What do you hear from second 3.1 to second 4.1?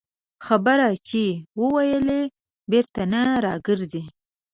نه راګرځي